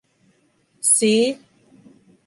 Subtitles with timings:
[0.95, 1.37] See?!